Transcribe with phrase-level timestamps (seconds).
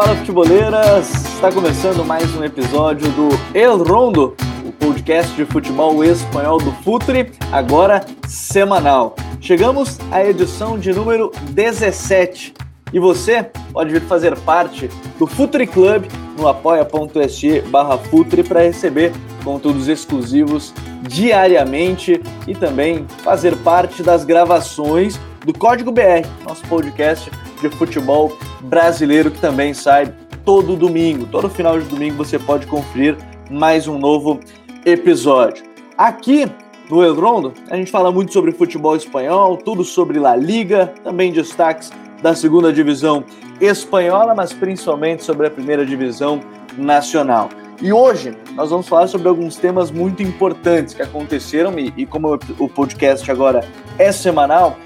[0.00, 6.56] Fala futeboleiras, está começando mais um episódio do El Rondo, o podcast de futebol espanhol
[6.56, 9.14] do Futre, agora semanal.
[9.42, 12.54] Chegamos à edição de número 17
[12.94, 16.06] e você pode vir fazer parte do Futre Club
[16.38, 19.12] no apoia.se barra Futre para receber
[19.44, 20.72] conteúdos exclusivos
[21.02, 27.30] diariamente e também fazer parte das gravações do Código BR, nosso podcast
[27.60, 30.12] de futebol brasileiro que também sai
[30.44, 31.26] todo domingo.
[31.26, 33.16] Todo final de domingo você pode conferir
[33.50, 34.40] mais um novo
[34.84, 35.64] episódio.
[35.96, 36.50] Aqui
[36.90, 41.32] no El Rondo, a gente fala muito sobre futebol espanhol, tudo sobre La Liga, também
[41.32, 41.90] destaques
[42.22, 43.24] da segunda divisão
[43.60, 46.40] espanhola, mas principalmente sobre a primeira divisão
[46.76, 47.48] nacional.
[47.80, 52.38] E hoje nós vamos falar sobre alguns temas muito importantes que aconteceram e, e como
[52.58, 53.66] o podcast agora
[53.98, 54.76] é semanal,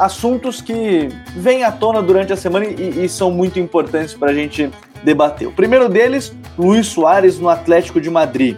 [0.00, 4.34] assuntos que vêm à tona durante a semana e, e são muito importantes para a
[4.34, 4.70] gente
[5.04, 5.46] debater.
[5.46, 8.56] O primeiro deles, Luiz Soares no Atlético de Madrid.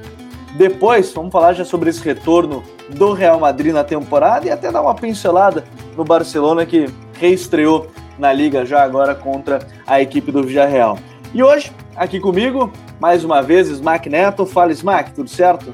[0.55, 4.83] Depois, vamos falar já sobre esse retorno do Real Madrid na temporada e até dar
[4.83, 5.65] uma pincelada
[5.97, 6.87] no Barcelona que
[7.19, 10.99] reestreou na liga já agora contra a equipe do Villarreal.
[11.35, 12.71] E hoje, aqui comigo,
[13.01, 14.47] mais uma vez, Smack Neto.
[14.47, 15.73] Fala, Smack, tudo certo?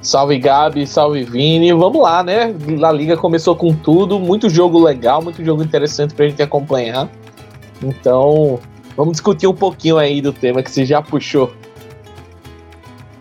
[0.00, 1.72] Salve Gabi, salve Vini.
[1.72, 2.54] Vamos lá, né?
[2.84, 7.08] A liga começou com tudo, muito jogo legal, muito jogo interessante pra gente acompanhar.
[7.82, 8.60] Então,
[8.96, 11.52] vamos discutir um pouquinho aí do tema que você já puxou.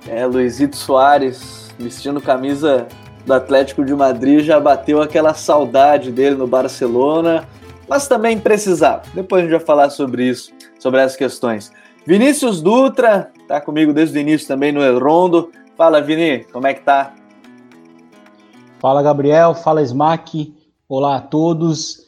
[0.07, 2.87] É, Luizito Soares vestindo camisa
[3.25, 7.47] do Atlético de Madrid já bateu aquela saudade dele no Barcelona,
[7.87, 9.03] mas também precisava.
[9.13, 11.71] Depois a gente vai falar sobre isso, sobre essas questões.
[12.05, 15.51] Vinícius Dutra tá comigo desde o início também no El Rondo.
[15.77, 17.13] Fala, Vini, como é que tá?
[18.79, 19.53] Fala, Gabriel.
[19.53, 20.51] Fala, Smack.
[20.89, 21.99] Olá a todos.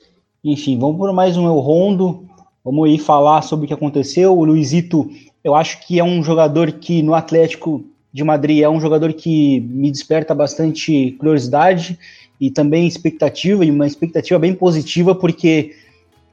[0.44, 2.28] Enfim, vamos por mais um El Rondo.
[2.66, 4.36] Vamos aí falar sobre o que aconteceu.
[4.36, 5.08] O Luizito,
[5.44, 9.60] eu acho que é um jogador que no Atlético de Madrid é um jogador que
[9.60, 12.00] me desperta bastante curiosidade
[12.42, 15.76] e também expectativa, e uma expectativa bem positiva, porque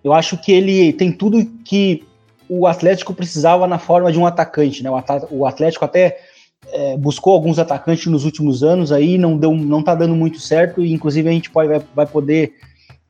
[0.03, 2.03] eu acho que ele tem tudo que
[2.49, 4.89] o Atlético precisava na forma de um atacante, né?
[5.31, 6.17] O Atlético até
[6.73, 10.85] é, buscou alguns atacantes nos últimos anos aí, não deu, não tá dando muito certo,
[10.85, 12.55] e inclusive a gente pode, vai, vai poder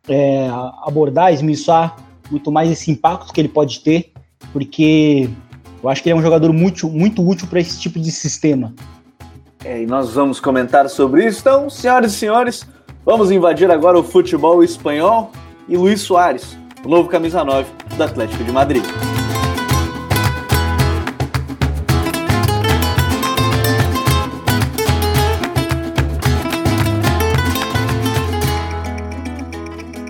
[0.08, 0.48] é,
[0.84, 1.96] abordar, esmiuçar
[2.30, 4.12] muito mais esse impacto que ele pode ter,
[4.52, 5.28] porque
[5.82, 8.74] eu acho que ele é um jogador muito, muito útil para esse tipo de sistema.
[9.64, 11.40] É, e nós vamos comentar sobre isso.
[11.40, 12.66] Então, senhoras e senhores,
[13.04, 15.30] vamos invadir agora o futebol espanhol
[15.68, 18.84] e Luiz Soares, o novo camisa 9 do Atlético de Madrid.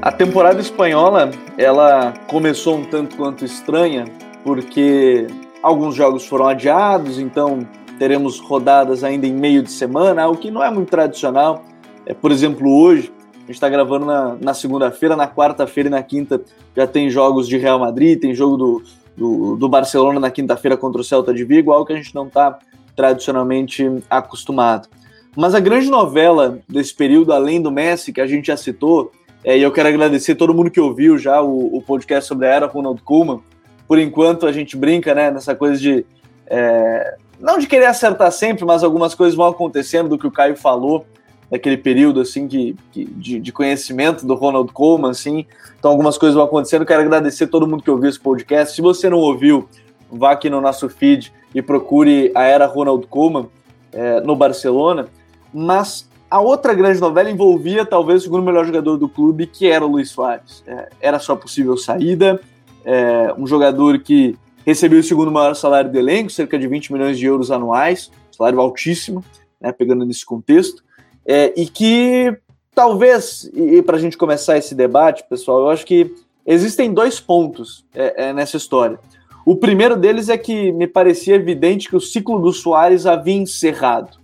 [0.07, 4.05] A temporada espanhola, ela começou um tanto quanto estranha,
[4.45, 5.27] porque
[5.61, 7.67] alguns jogos foram adiados, então
[7.99, 11.65] teremos rodadas ainda em meio de semana, o que não é muito tradicional.
[12.07, 16.05] É, por exemplo, hoje, a gente está gravando na, na segunda-feira, na quarta-feira e na
[16.05, 16.41] quinta
[16.77, 18.83] já tem jogos de Real Madrid, tem jogo do,
[19.17, 22.29] do, do Barcelona na quinta-feira contra o Celta de Vigo, algo que a gente não
[22.29, 22.61] está
[22.95, 24.89] tradicionalmente acostumado.
[25.37, 29.11] Mas a grande novela desse período, além do Messi, que a gente já citou,
[29.47, 32.51] é, e eu quero agradecer todo mundo que ouviu já o, o podcast sobre a
[32.51, 33.41] era Ronald Koeman.
[33.87, 36.05] Por enquanto a gente brinca né, nessa coisa de.
[36.49, 40.57] É, não de querer acertar sempre, mas algumas coisas vão acontecendo do que o Caio
[40.57, 41.07] falou
[41.49, 45.47] daquele período assim que, que de, de, conhecimento do Ronald Koeman, assim.
[45.79, 46.85] Então algumas coisas vão acontecendo.
[46.85, 48.75] Quero agradecer todo mundo que ouviu esse podcast.
[48.75, 49.69] Se você não ouviu,
[50.11, 53.47] vá aqui no nosso feed e procure a era Ronald Koeman
[53.93, 55.07] é, no Barcelona.
[55.55, 59.85] Mas a outra grande novela envolvia talvez o segundo melhor jogador do clube, que era
[59.85, 60.63] o Luiz Soares.
[60.67, 62.41] É, era sua possível saída,
[62.85, 67.19] é, um jogador que recebeu o segundo maior salário do elenco, cerca de 20 milhões
[67.19, 69.25] de euros anuais, salário altíssimo,
[69.61, 70.83] né, pegando nesse contexto,
[71.25, 72.37] é, e que
[72.75, 76.13] talvez, e, e para a gente começar esse debate, pessoal, eu acho que
[76.45, 78.99] existem dois pontos é, é, nessa história.
[79.45, 84.19] O primeiro deles é que me parecia evidente que o ciclo do Soares havia encerrado.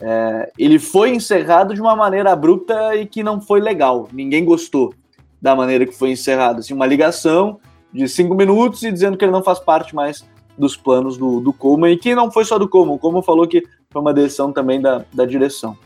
[0.00, 4.08] É, ele foi encerrado de uma maneira abrupta e que não foi legal.
[4.12, 4.94] Ninguém gostou
[5.40, 6.60] da maneira que foi encerrado.
[6.60, 7.60] Assim, uma ligação
[7.92, 10.24] de cinco minutos e dizendo que ele não faz parte mais
[10.56, 12.94] dos planos do, do Coleman e que não foi só do Coleman.
[12.94, 15.76] O Coleman falou que foi uma decisão também da, da direção.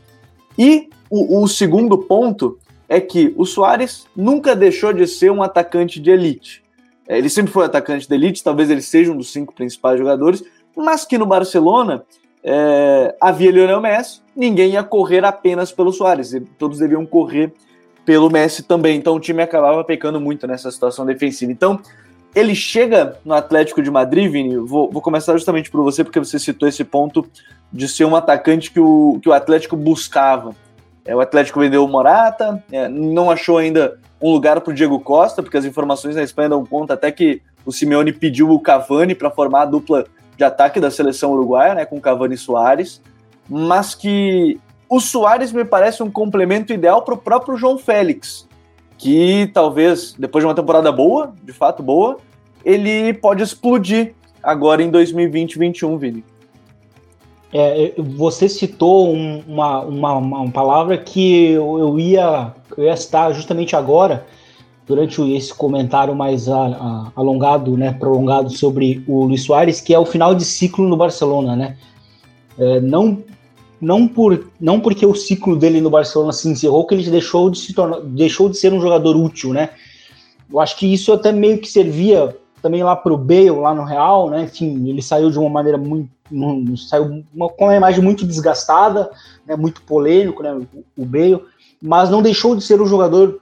[0.59, 2.59] E o, o segundo ponto
[2.89, 6.63] é que o Soares nunca deixou de ser um atacante de elite.
[7.09, 10.45] É, ele sempre foi atacante de elite, talvez ele seja um dos cinco principais jogadores,
[10.77, 12.05] mas que no Barcelona
[12.45, 17.53] é, havia Lionel Messi, ninguém ia correr apenas pelo Soares, todos deviam correr
[18.05, 18.97] pelo Messi também.
[18.97, 21.51] Então o time acabava pecando muito nessa situação defensiva.
[21.51, 21.81] Então
[22.35, 24.57] ele chega no Atlético de Madrid, Vini.
[24.57, 27.27] Vou, vou começar justamente por você, porque você citou esse ponto
[27.73, 30.55] de ser um atacante que o, que o Atlético buscava.
[31.05, 34.99] É, o Atlético vendeu o Morata, é, não achou ainda um lugar para o Diego
[35.01, 39.15] Costa, porque as informações na Espanha dão conta até que o Simeone pediu o Cavani
[39.15, 40.07] para formar a dupla
[40.37, 43.01] de ataque da seleção uruguaia, né, com Cavani e Soares,
[43.49, 44.59] mas que
[44.89, 48.49] o Soares me parece um complemento ideal para o próprio João Félix,
[48.99, 52.19] que talvez, depois de uma temporada boa, de fato boa,
[52.65, 56.25] ele pode explodir agora em 2020-21, Vini.
[57.53, 63.33] É, você citou um, uma, uma, uma, palavra que eu, eu, ia, eu ia citar
[63.33, 64.27] justamente agora,
[64.87, 69.99] durante esse comentário mais a, a, alongado, né, prolongado sobre o Luiz Soares, que é
[69.99, 71.77] o final de ciclo no Barcelona, né?
[72.59, 73.23] É, não,
[73.81, 77.59] não, por, não porque o ciclo dele no Barcelona se encerrou, que ele deixou de,
[77.59, 79.71] se tornar, deixou de ser um jogador útil, né?
[80.51, 83.85] Eu acho que isso até meio que servia também lá para o Bale, lá no
[83.85, 84.45] Real, né?
[84.45, 86.09] Enfim, ele saiu de uma maneira muito.
[86.77, 89.11] saiu uma, com uma imagem muito desgastada,
[89.47, 89.57] né?
[89.57, 90.59] muito polêmico, né?
[90.97, 91.43] O Bale,
[91.83, 93.41] mas não deixou de ser um jogador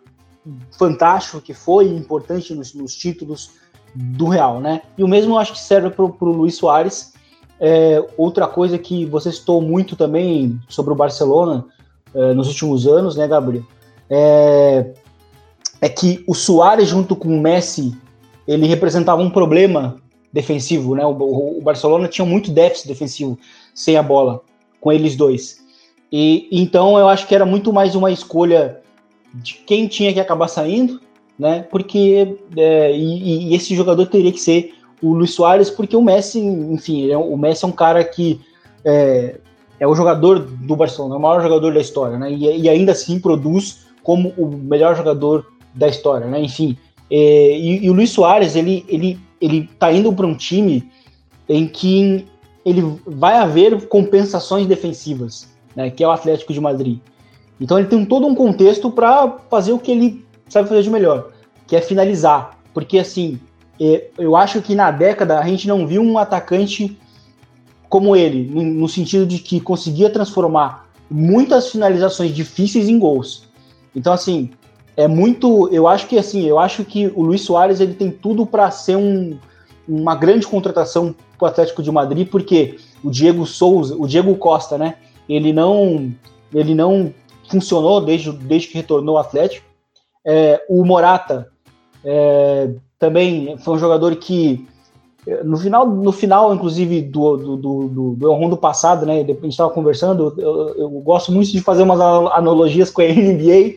[0.71, 3.53] fantástico que foi, importante nos, nos títulos
[3.95, 4.83] do Real, né?
[4.97, 7.13] E o mesmo acho que serve para o Luiz Soares.
[7.61, 11.65] É, outra coisa que você citou muito também sobre o Barcelona
[12.15, 13.65] é, nos últimos anos, né, Gabriel?
[14.11, 14.93] É,
[15.81, 17.97] é que o Soares junto com o Messi
[18.47, 19.97] ele representava um problema
[20.33, 21.05] defensivo, né?
[21.05, 23.39] O, o, Barcelona tinha muito déficit defensivo
[23.75, 24.41] sem a bola
[24.81, 25.63] com eles dois.
[26.11, 28.82] E então eu acho que era muito mais uma escolha
[29.35, 31.01] de quem tinha que acabar saindo,
[31.39, 31.63] né?
[31.71, 36.39] Porque é, e, e, esse jogador teria que ser o Luiz Soares, porque o Messi,
[36.39, 38.41] enfim, é, o Messi é um cara que
[38.85, 39.39] é,
[39.81, 42.31] é, o jogador do Barcelona, é o maior jogador da história, né?
[42.31, 46.41] E, e ainda assim produz como o melhor jogador da história, né?
[46.41, 46.77] Enfim,
[47.11, 50.91] é, e, e, o Luiz Soares, ele, ele, ele tá indo para um time
[51.49, 52.27] em que
[52.65, 56.99] ele vai haver compensações defensivas, né, que é o Atlético de Madrid.
[57.63, 61.31] Então ele tem todo um contexto para fazer o que ele sabe fazer de melhor,
[61.65, 62.59] que é finalizar.
[62.75, 63.39] Porque assim,
[63.81, 66.99] é, eu acho que na década a gente não viu um atacante
[67.89, 73.45] como ele, no sentido de que conseguia transformar muitas finalizações difíceis em gols.
[73.95, 74.51] Então assim,
[74.97, 75.69] é muito.
[75.71, 78.97] Eu acho que assim, eu acho que o Luiz Soares ele tem tudo para ser
[78.97, 79.39] um,
[79.87, 84.77] uma grande contratação para o Atlético de Madrid, porque o Diego Souza, o Diego Costa,
[84.77, 84.97] né?
[85.29, 86.13] Ele não,
[86.53, 87.13] ele não
[87.53, 89.67] funcionou desde, desde que retornou ao Atlético.
[90.25, 91.49] É, o Morata
[92.05, 94.67] é, também foi um jogador que
[95.45, 99.21] no final, no final inclusive, do, do, do, do, do passado, né?
[99.21, 103.77] A gente estava conversando, eu, eu, gosto muito de fazer umas analogias com a NBA,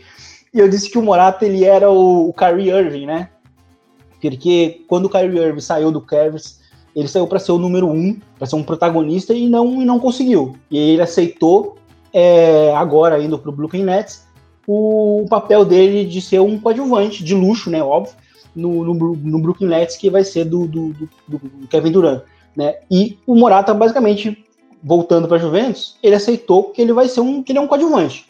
[0.53, 3.29] e eu disse que o Morata ele era o, o Kyrie Irving, né?
[4.19, 6.59] Porque quando o Kyrie Irving saiu do Cavs,
[6.95, 9.99] ele saiu para ser o número um, para ser um protagonista e não, e não
[9.99, 10.55] conseguiu.
[10.71, 11.77] E ele aceitou,
[12.17, 14.25] é, agora indo para o Brooklyn Nets,
[14.65, 17.83] o papel dele de ser um coadjuvante de luxo, né?
[17.83, 18.15] Óbvio,
[18.55, 22.23] no, no, no Brooklyn Nets, que vai ser do, do, do, do Kevin Durant.
[22.55, 22.75] Né?
[22.89, 24.45] E o Morata, basicamente,
[24.81, 27.67] voltando para a Juventus, ele aceitou que ele vai ser um, que ele é um
[27.67, 28.25] coadjuvante.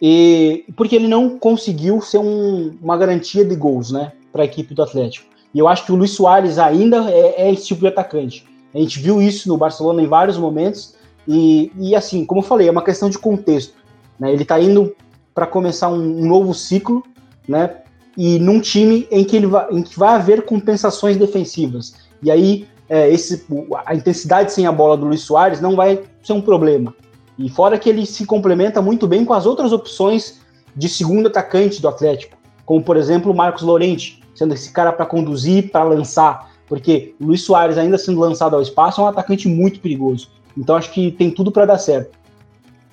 [0.00, 4.74] E porque ele não conseguiu ser um, uma garantia de gols, né, para a equipe
[4.74, 5.26] do Atlético.
[5.54, 8.44] E eu acho que o Luiz Soares ainda é, é, esse tipo de atacante.
[8.74, 10.94] A gente viu isso no Barcelona em vários momentos
[11.26, 13.74] e, e assim, como eu falei, é uma questão de contexto.
[14.18, 14.32] Né?
[14.32, 14.94] Ele está indo
[15.34, 17.02] para começar um, um, novo ciclo,
[17.48, 17.76] né?
[18.16, 21.94] E num time em que ele vai, em que vai haver compensações defensivas.
[22.22, 23.46] E aí é, esse,
[23.86, 26.94] a intensidade sem a bola do Luiz Soares não vai ser um problema.
[27.38, 30.40] E fora que ele se complementa muito bem com as outras opções
[30.76, 32.36] de segundo atacante do Atlético,
[32.66, 37.26] como por exemplo o Marcos Lorente, sendo esse cara para conduzir, para lançar, porque o
[37.26, 40.28] Luiz Soares ainda sendo lançado ao espaço é um atacante muito perigoso.
[40.56, 42.18] Então acho que tem tudo para dar certo.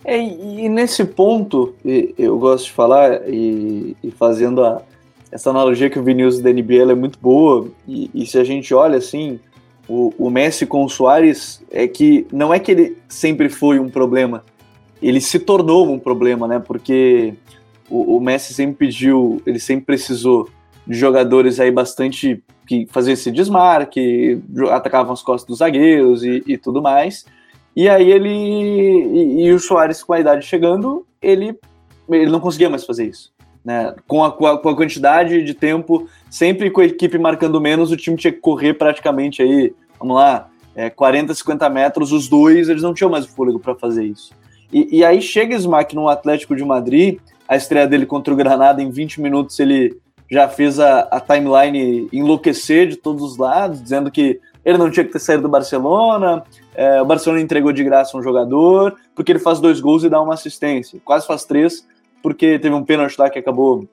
[0.03, 1.75] É, e nesse ponto,
[2.17, 4.81] eu gosto de falar, e, e fazendo a,
[5.31, 8.73] essa analogia que o Vinícius da NBA é muito boa, e, e se a gente
[8.73, 9.39] olha assim,
[9.87, 13.89] o, o Messi com o Soares é que não é que ele sempre foi um
[13.89, 14.43] problema,
[15.01, 16.59] ele se tornou um problema, né?
[16.59, 17.33] Porque
[17.89, 20.49] o, o Messi sempre pediu, ele sempre precisou
[20.85, 26.57] de jogadores aí bastante que faziam esse desmarque, atacavam as costas dos zagueiros e, e
[26.57, 27.25] tudo mais.
[27.75, 31.57] E aí ele e, e, o Soares com a idade chegando, ele
[32.09, 33.31] ele não conseguia mais fazer isso.
[33.63, 33.93] Né?
[34.07, 37.91] Com, a, com, a, com a quantidade de tempo, sempre com a equipe marcando menos,
[37.91, 42.69] o time tinha que correr praticamente aí, vamos lá, é, 40, 50 metros, os dois,
[42.69, 44.31] eles não tinham mais fôlego para fazer isso.
[44.71, 48.81] E, e, aí chega Smack no Atlético de Madrid, a estreia dele contra o Granada,
[48.81, 49.97] em 20 minutos ele
[50.29, 55.03] já fez a, a timeline enlouquecer de todos os lados, dizendo que ele não tinha
[55.03, 56.43] que ter saído do Barcelona,
[56.79, 60.21] é, o Barcelona entregou de graça um jogador, porque ele faz dois gols e dá
[60.21, 60.98] uma assistência.
[61.03, 61.86] Quase faz três,
[62.24, 63.86] porque teve um pênalti lá que acabou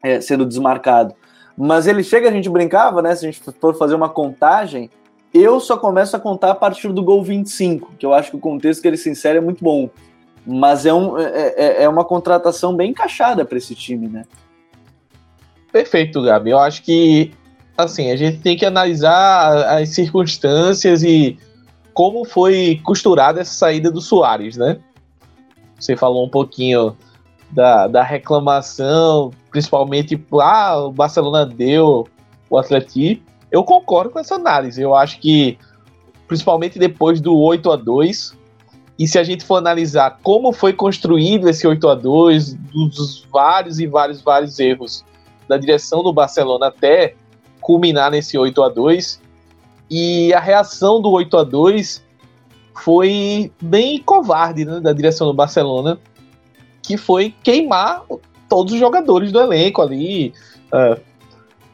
[0.00, 1.12] é, sendo desmarcado.
[1.58, 3.16] Mas ele chega, a gente brincava, né?
[3.16, 4.88] Se a gente for fazer uma contagem,
[5.34, 8.40] eu só começo a contar a partir do gol 25, que eu acho que o
[8.40, 9.90] contexto que ele se insere é muito bom.
[10.46, 14.22] Mas é, um, é, é, é uma contratação bem encaixada para esse time, né?
[15.72, 16.50] Perfeito, Gabi.
[16.50, 17.32] Eu acho que
[17.76, 21.36] assim, a gente tem que analisar as circunstâncias e
[21.92, 24.78] como foi costurada essa saída do Soares, né?
[25.78, 26.96] Você falou um pouquinho
[27.50, 32.06] da, da reclamação, principalmente, ah, o Barcelona deu
[32.48, 33.22] o Atleti.
[33.50, 34.80] Eu concordo com essa análise.
[34.80, 35.58] Eu acho que,
[36.28, 38.38] principalmente depois do 8 a 2
[38.98, 43.80] e se a gente for analisar como foi construído esse 8 a 2 dos vários
[43.80, 45.04] e vários, vários erros
[45.48, 47.14] da direção do Barcelona até
[47.62, 49.20] culminar nesse 8 a 2
[49.90, 52.04] e a reação do 8 a 2
[52.82, 55.98] foi bem covarde né, da direção do Barcelona,
[56.82, 58.04] que foi queimar
[58.48, 60.32] todos os jogadores do elenco ali.
[60.72, 61.00] Uh,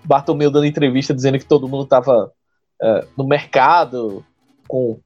[0.04, 2.32] Bartomeu dando entrevista dizendo que todo mundo estava
[2.82, 4.24] uh, no mercado,
[4.66, 4.98] com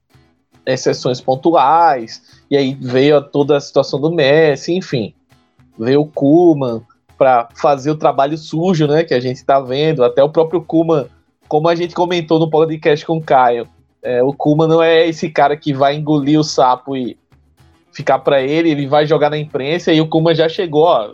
[0.65, 5.15] exceções pontuais, e aí veio toda a situação do Messi, enfim.
[5.79, 6.83] Veio o Kuman
[7.19, 11.07] para fazer o trabalho sujo, né, que a gente está vendo, até o próprio Kuman,
[11.51, 13.69] como a gente comentou no podcast com o Caio,
[14.01, 17.19] é, o Kuman não é esse cara que vai engolir o sapo e
[17.93, 21.11] ficar para ele, ele vai jogar na imprensa e o Kuman já chegou, ó,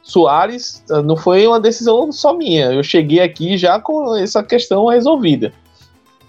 [0.00, 4.86] Soares ah, não foi uma decisão só minha, eu cheguei aqui já com essa questão
[4.86, 5.52] resolvida.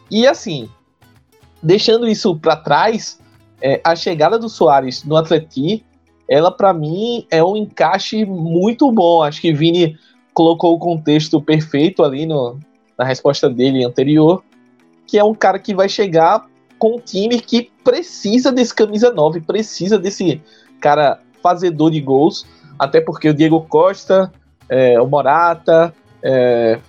[0.10, 0.68] E assim,
[1.62, 3.20] deixando isso para trás,
[3.62, 5.86] é, a chegada do Soares no Atleti,
[6.28, 9.22] ela para mim é um encaixe muito bom.
[9.22, 9.96] Acho que Vini
[10.34, 12.58] colocou o contexto perfeito ali no,
[13.02, 14.44] na resposta dele anterior,
[15.08, 16.46] que é um cara que vai chegar
[16.78, 20.40] com um time que precisa desse camisa 9, precisa desse
[20.80, 22.46] cara fazedor de gols,
[22.78, 24.32] até porque o Diego Costa,
[24.70, 25.92] é, o Morata,
[26.22, 26.80] é,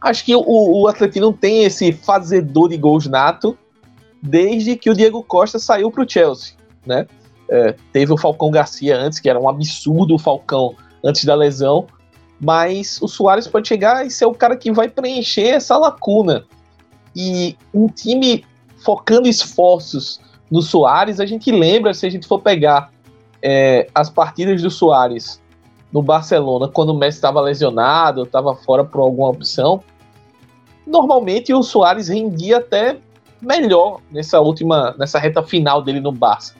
[0.00, 3.56] acho que o, o Atlético não tem esse fazedor de gols nato,
[4.22, 6.54] desde que o Diego Costa saiu para o Chelsea,
[6.86, 7.06] né?
[7.50, 11.86] É, teve o Falcão Garcia antes, que era um absurdo o Falcão antes da lesão,
[12.40, 16.44] mas o Soares pode chegar e ser o cara que vai preencher essa lacuna.
[17.14, 18.44] E um time
[18.78, 22.90] focando esforços no Soares, a gente lembra, se a gente for pegar
[23.42, 25.40] é, as partidas do Soares
[25.92, 29.82] no Barcelona, quando o Messi estava lesionado, estava fora por alguma opção,
[30.86, 32.98] normalmente o Soares rendia até
[33.40, 36.54] melhor nessa última, nessa reta final dele no Barça.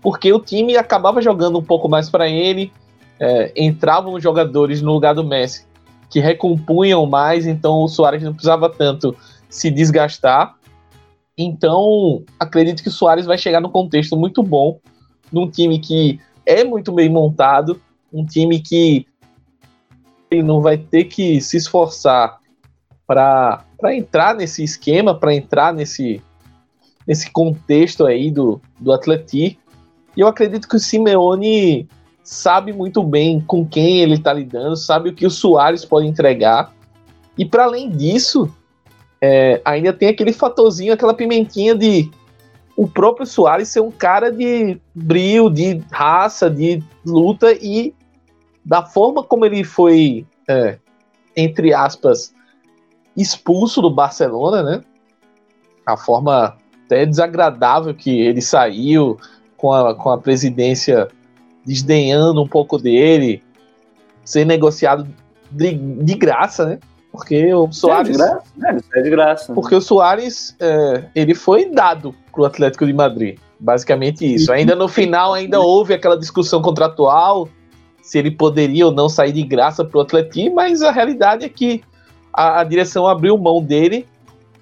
[0.00, 2.72] Porque o time acabava jogando um pouco mais para ele,
[3.18, 5.66] é, entravam jogadores no lugar do Messi
[6.08, 9.16] que recompunham mais, então o Soares não precisava tanto
[9.48, 10.56] se desgastar.
[11.36, 14.78] Então, acredito que o Soares vai chegar num contexto muito bom,
[15.32, 17.80] num time que é muito bem montado,
[18.12, 19.06] um time que
[20.30, 22.38] ele não vai ter que se esforçar
[23.06, 26.22] para entrar nesse esquema, para entrar nesse,
[27.06, 29.58] nesse contexto aí do, do Atleti.
[30.16, 31.88] E eu acredito que o Simeone
[32.26, 36.74] sabe muito bem com quem ele está lidando, sabe o que o Soares pode entregar.
[37.38, 38.52] E para além disso,
[39.20, 42.10] é, ainda tem aquele fatorzinho, aquela pimentinha de
[42.76, 47.94] o próprio Soares ser um cara de brilho, de raça, de luta e
[48.64, 50.78] da forma como ele foi, é,
[51.36, 52.34] entre aspas,
[53.16, 54.84] expulso do Barcelona, né?
[55.86, 59.16] A forma até desagradável que ele saiu
[59.56, 61.06] com a, com a presidência
[61.66, 63.42] desdenhando um pouco dele,
[64.24, 65.06] ser negociado
[65.50, 66.78] de, de graça, né?
[67.10, 68.10] Porque o Soares.
[68.10, 68.78] É de graça, né?
[68.94, 69.52] É de graça.
[69.54, 73.38] Porque o Soares é, ele foi dado para o Atlético de Madrid.
[73.58, 74.52] Basicamente isso.
[74.52, 77.48] Ainda no final ainda houve aquela discussão contratual
[78.02, 81.48] se ele poderia ou não sair de graça para o Atlético, mas a realidade é
[81.48, 81.82] que
[82.32, 84.06] a, a, direção abriu mão dele.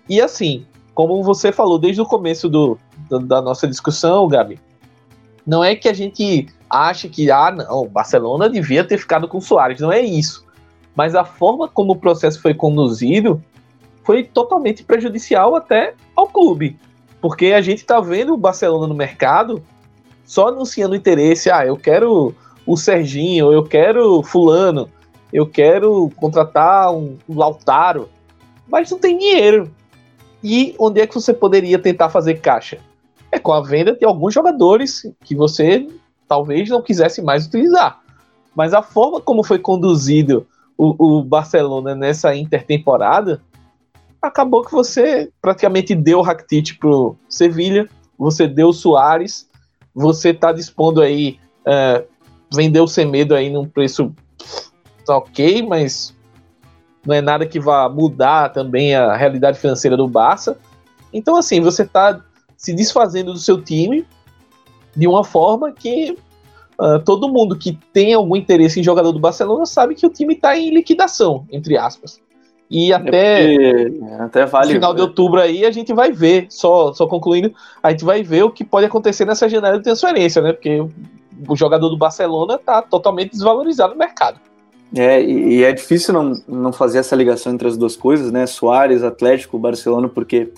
[0.09, 2.79] E assim, como você falou desde o começo do,
[3.11, 4.59] do, da nossa discussão, Gabi,
[5.47, 9.81] não é que a gente ache que, ah, não, Barcelona devia ter ficado com Soares,
[9.81, 10.45] não é isso.
[10.95, 13.43] Mas a forma como o processo foi conduzido
[14.03, 16.79] foi totalmente prejudicial até ao clube.
[17.21, 19.63] Porque a gente está vendo o Barcelona no mercado
[20.25, 22.35] só anunciando interesse, ah, eu quero
[22.67, 24.89] o Serginho, eu quero fulano
[25.35, 28.09] eu quero contratar um Lautaro,
[28.69, 29.69] mas não tem dinheiro.
[30.41, 32.79] E onde é que você poderia tentar fazer caixa?
[33.33, 35.89] É com a venda de alguns jogadores que você
[36.29, 38.01] talvez não quisesse mais utilizar.
[38.55, 43.41] Mas a forma como foi conduzido o, o Barcelona nessa intertemporada,
[44.21, 47.89] acabou que você praticamente deu o Rakitic pro Sevilha,
[48.19, 49.49] você deu o Soares,
[49.95, 52.05] você está dispondo aí uh,
[52.53, 54.15] vender o Semedo aí num preço
[55.09, 56.15] ok, mas
[57.07, 60.57] não é nada que vá mudar também a realidade financeira do Barça.
[61.13, 62.21] Então, assim, você está
[62.57, 64.07] se desfazendo do seu time
[64.97, 66.17] de uma forma que
[66.79, 70.35] uh, todo mundo que tem algum interesse em jogador do Barcelona sabe que o time
[70.35, 72.21] está em liquidação, entre aspas.
[72.71, 76.93] E é até, é até vale, final de outubro aí a gente vai ver, só,
[76.93, 80.53] só concluindo, a gente vai ver o que pode acontecer nessa janela de transferência, né?
[80.53, 80.85] Porque
[81.47, 84.41] o jogador do Barcelona está totalmente desvalorizado no mercado.
[84.97, 88.47] É, e, e, é difícil não, não fazer essa ligação entre as duas coisas, né?
[88.47, 90.53] Soares, Atlético, Barcelona, porque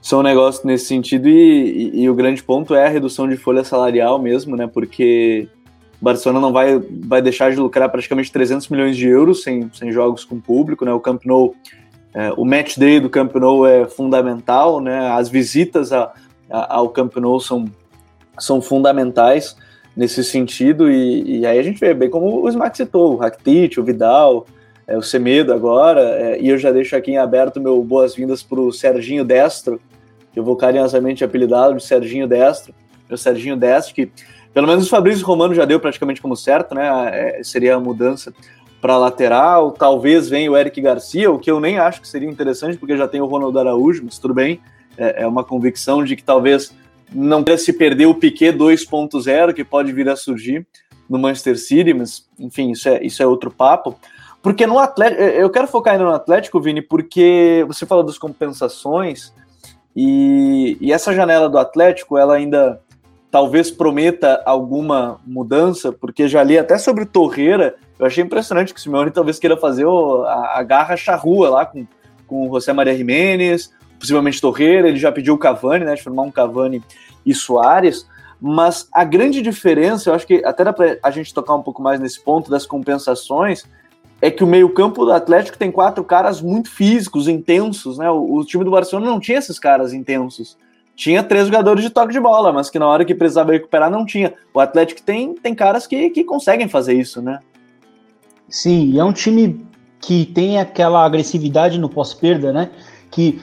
[0.00, 3.64] são negócios nesse sentido e, e, e, o grande ponto é a redução de folha
[3.64, 4.66] salarial mesmo, né?
[4.66, 5.48] Porque
[6.00, 9.90] o Barcelona não vai, vai deixar de lucrar praticamente 300 milhões de euros sem, sem
[9.90, 10.92] jogos com público, né?
[10.92, 11.54] O Camp Nou,
[12.14, 15.10] é, o match day do Camp Nou é fundamental, né?
[15.10, 16.12] As visitas a,
[16.48, 17.66] a, ao Camp Nou são,
[18.38, 19.56] são fundamentais
[19.96, 23.78] nesse sentido e, e, aí a gente vê bem como o Smack citou, o Rakitic,
[23.78, 24.46] o Vidal,
[24.86, 28.60] é, o Semedo agora, é, e eu já deixo aqui em aberto meu boas-vindas para
[28.60, 29.80] o Serginho Destro,
[30.38, 32.72] que eu vou carinhosamente apelidá-lo de Serginho Destro,
[33.10, 34.08] o Serginho Destro, que
[34.54, 36.88] pelo menos o Fabrício Romano já deu praticamente como certo, né?
[37.12, 38.32] É, seria a mudança
[38.80, 42.78] para lateral, talvez venha o Eric Garcia, o que eu nem acho que seria interessante,
[42.78, 44.60] porque já tem o Ronaldo Araújo, mas tudo bem,
[44.96, 46.72] é, é uma convicção de que talvez
[47.12, 50.64] não queira se perder o Piquet 2.0, que pode vir a surgir
[51.10, 53.98] no Manchester City, mas enfim, isso é, isso é outro papo.
[54.40, 59.32] Porque no Atlético, eu quero focar ainda no Atlético, Vini, porque você falou das compensações
[59.94, 62.80] e, e essa janela do Atlético, ela ainda
[63.30, 68.82] talvez prometa alguma mudança, porque já li até sobre Torreira, eu achei impressionante que o
[68.82, 71.86] Simeone talvez queira fazer o, a, a, garra charrua lá com,
[72.26, 76.22] com o José Maria Jiménez, possivelmente Torreira, ele já pediu o Cavani, né, de formar
[76.22, 76.82] um Cavani
[77.26, 78.06] e Soares,
[78.40, 81.82] mas a grande diferença, eu acho que até dá para a gente tocar um pouco
[81.82, 83.66] mais nesse ponto das compensações,
[84.20, 88.10] é que o meio-campo do Atlético tem quatro caras muito físicos, intensos, né?
[88.10, 90.56] O, o, time do Barcelona não tinha esses caras intensos.
[90.96, 94.04] Tinha três jogadores de toque de bola, mas que na hora que precisava recuperar não
[94.04, 94.34] tinha.
[94.52, 97.38] O Atlético tem, tem caras que, que conseguem fazer isso, né?
[98.48, 99.64] Sim, é um time
[100.00, 102.70] que tem aquela agressividade no pós-perda, né?
[103.10, 103.40] Que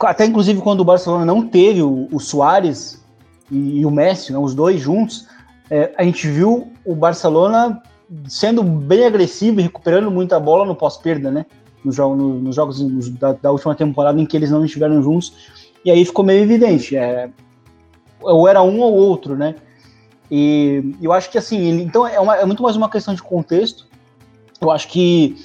[0.00, 3.04] até inclusive quando o Barcelona não teve o, o Soares
[3.50, 5.26] e, e, o Messi, né, os dois juntos,
[5.70, 7.80] é, a gente viu o Barcelona
[8.26, 11.46] sendo bem agressivo e recuperando muita bola no pós-perda, né?
[11.84, 15.32] Nos, nos jogos da, da, última temporada em que eles não estiveram juntos.
[15.84, 16.96] E aí ficou meio evidente.
[16.96, 17.28] É,
[18.20, 19.54] ou era um ou outro, né?
[20.30, 23.22] E eu acho que assim, ele, então é, uma, é muito mais uma questão de
[23.22, 23.86] contexto.
[24.60, 25.36] Eu acho que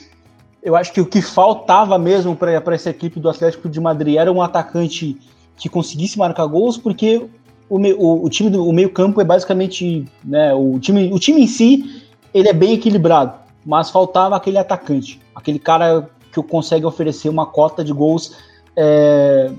[0.61, 4.31] eu acho que o que faltava mesmo para essa equipe do Atlético de Madrid era
[4.31, 5.17] um atacante
[5.55, 7.25] que conseguisse marcar gols, porque
[7.69, 11.47] o, o, o time do meio campo é basicamente né, o time o time em
[11.47, 11.96] si
[12.37, 13.33] ele é bem equilibrado,
[13.65, 18.37] mas faltava aquele atacante, aquele cara que consegue oferecer uma cota de gols
[18.75, 19.51] é,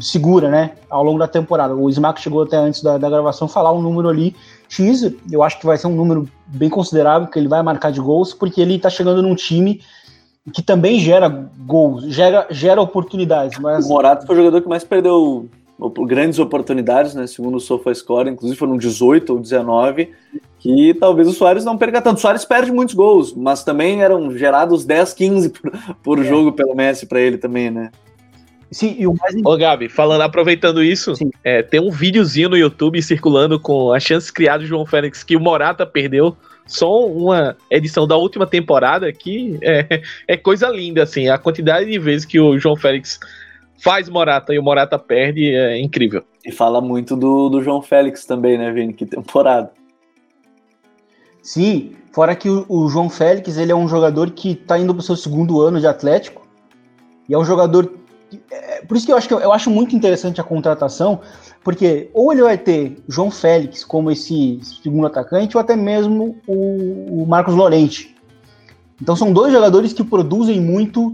[0.00, 1.74] segura, né, ao longo da temporada.
[1.74, 4.34] O Smack chegou até antes da, da, gravação falar um número ali
[4.68, 8.00] X, eu acho que vai ser um número bem considerável que ele vai marcar de
[8.00, 9.80] gols, porque ele está chegando num time
[10.52, 11.28] que também gera
[11.66, 13.58] gols, gera, gera oportunidades.
[13.58, 13.86] Mas...
[13.86, 15.48] O Morato foi o jogador que mais perdeu
[16.06, 17.26] grandes oportunidades, né?
[17.26, 20.10] Segundo o SofaScore, inclusive foram 18 ou 19,
[20.60, 22.18] que talvez o Soares não perca tanto.
[22.18, 26.24] O Soares perde muitos gols, mas também eram gerados 10, 15 por, por é.
[26.24, 27.90] jogo pelo Messi para ele também, né?
[28.70, 29.34] Sim, e o mais...
[29.44, 34.30] Ô, Gabi, falando, aproveitando isso, é, tem um videozinho no YouTube circulando com as chances
[34.30, 36.36] criadas de João Félix que o Morata perdeu.
[36.66, 41.28] Só uma edição da última temporada que é, é coisa linda, assim.
[41.28, 43.18] A quantidade de vezes que o João Félix
[43.82, 46.22] faz Morata e o Morata perde é incrível.
[46.44, 48.92] E fala muito do, do João Félix também, né, Vini?
[48.92, 49.72] Que temporada.
[51.42, 55.04] Sim, fora que o, João Félix ele é um jogador que está indo para o
[55.04, 56.46] seu segundo ano de Atlético
[57.28, 57.90] e é um jogador
[58.50, 61.20] é, por isso que eu acho que eu, eu, acho muito interessante a contratação,
[61.64, 67.22] porque ou ele vai ter João Félix como esse segundo atacante, ou até mesmo o,
[67.22, 68.14] o Marcos Lorente.
[69.02, 71.12] Então são dois jogadores que produzem muito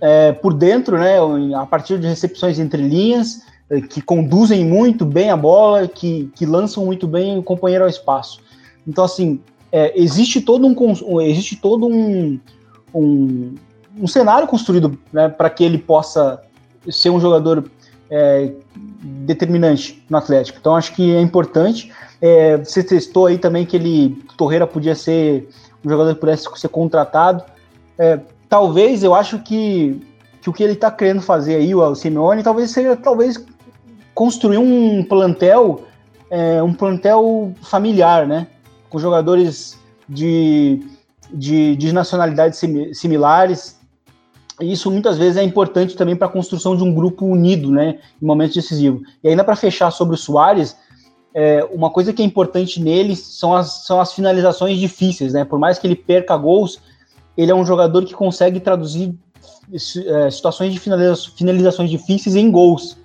[0.00, 1.16] é, por dentro, né,
[1.56, 6.44] a partir de recepções entre linhas, é, que conduzem muito bem a bola, que, que
[6.44, 8.40] lançam muito bem o companheiro ao espaço.
[8.86, 9.40] Então, assim,
[9.72, 12.38] é, existe todo um, existe todo um,
[12.94, 13.54] um,
[13.98, 16.42] um cenário construído né, para que ele possa
[16.90, 17.64] ser um jogador
[18.10, 18.52] é,
[19.02, 20.58] determinante no Atlético.
[20.60, 21.90] Então acho que é importante.
[22.20, 25.48] É, você testou aí também que ele Torreira podia ser
[25.84, 27.42] um jogador que pudesse ser contratado.
[27.98, 30.00] É, talvez eu acho que,
[30.42, 33.42] que o que ele está querendo fazer aí, o Simeone, talvez seja talvez
[34.14, 35.84] construir um plantel,
[36.30, 38.46] é, um plantel familiar, né?
[38.92, 40.82] Com jogadores de,
[41.32, 42.60] de, de nacionalidades
[42.92, 43.80] similares.
[44.60, 47.98] E isso muitas vezes é importante também para a construção de um grupo unido, né?
[48.20, 49.00] Em momentos decisivos.
[49.24, 50.76] E ainda para fechar sobre o Soares,
[51.34, 55.42] é, uma coisa que é importante nele são as, são as finalizações difíceis, né?
[55.42, 56.78] Por mais que ele perca gols,
[57.34, 59.14] ele é um jogador que consegue traduzir
[60.06, 62.98] é, situações de finalizações difíceis em gols.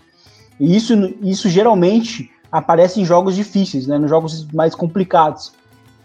[0.59, 3.97] E isso, isso geralmente aparece em jogos difíceis, né?
[3.97, 5.53] Nos jogos mais complicados.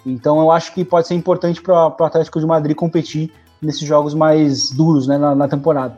[0.04, 4.14] Então eu acho que pode ser importante para o Atlético de Madrid competir nesses jogos
[4.14, 5.96] mais duros né, na, na temporada.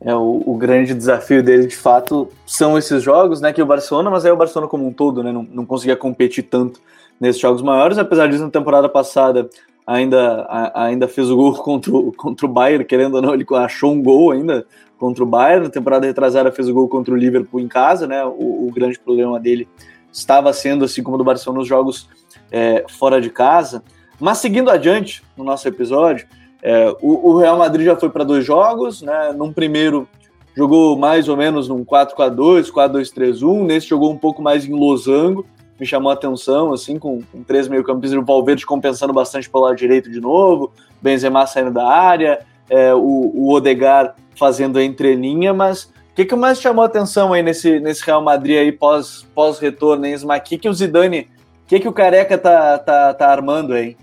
[0.00, 3.52] É, o, o, grande desafio dele, de fato, são esses jogos, né?
[3.52, 5.32] Que o Barcelona, mas aí o Barcelona como um todo, né?
[5.32, 6.80] Não, não conseguia competir tanto
[7.18, 7.96] nesses jogos maiores.
[7.96, 9.48] Apesar disso, na temporada passada
[9.86, 13.46] ainda, a, ainda fez o gol contra o, contra o Bayern, querendo ou não, ele
[13.54, 14.66] achou um gol ainda
[14.98, 15.64] contra o Bayern.
[15.64, 18.22] Na temporada retrasada fez o gol contra o Liverpool em casa, né?
[18.22, 19.66] O, o grande problema dele
[20.12, 22.08] estava sendo, assim como do Barcelona, nos jogos
[22.50, 23.82] é, fora de casa.
[24.20, 26.26] Mas seguindo adiante no nosso episódio,
[26.62, 29.32] é, o, o, Real Madrid já foi para dois jogos, né?
[29.36, 30.08] Num primeiro
[30.56, 35.44] jogou mais ou menos num 4-4-2, 4-2-3-1, nesse jogou um pouco mais em losango,
[35.78, 39.76] me chamou a atenção, assim, com, com três meio-campistas, o Valverde compensando bastante pelo lado
[39.76, 45.84] direito de novo, Benzema saindo da área, é, o, o Odegar fazendo a entrelinha, mas
[45.84, 50.06] o que, que mais chamou a atenção aí nesse, nesse Real Madrid aí pós, pós-retorno,
[50.06, 50.36] hein, Isma?
[50.36, 51.28] O que, que o Zidane,
[51.66, 53.96] que, que o Careca tá, tá, tá armando aí?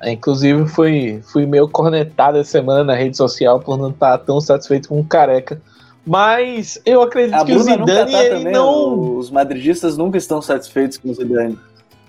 [0.00, 4.40] É, inclusive, fui, fui meio cornetado essa semana na rede social por não estar tão
[4.40, 5.60] satisfeito com o Careca.
[6.06, 9.18] Mas eu acredito a que Bruna o Zidane tá ele não.
[9.18, 11.58] Os madridistas nunca estão satisfeitos com o Zidane.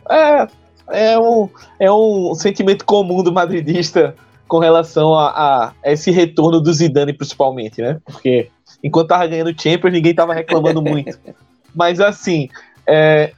[0.10, 0.48] É,
[0.92, 1.50] é um,
[1.80, 4.16] é um sentimento comum do madridista
[4.48, 8.00] com relação a, a esse retorno do Zidane, principalmente, né?
[8.06, 8.50] Porque
[8.82, 11.20] enquanto tava ganhando Champions, ninguém tava reclamando muito.
[11.76, 12.50] Mas assim,
[12.88, 13.34] é,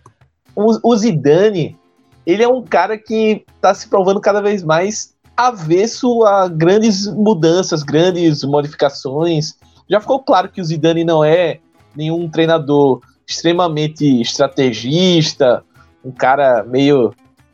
[0.56, 1.78] o, Zidane,
[2.26, 7.84] ele é um cara que está se provando cada vez mais avesso a grandes mudanças,
[7.84, 9.56] grandes modificações.
[9.90, 11.60] Já ficou claro que o Zidane não é
[11.96, 15.64] nenhum treinador extremamente estrategista,
[16.04, 17.14] um cara meio,